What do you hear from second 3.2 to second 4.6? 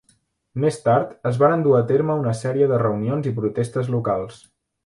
i protestes locals.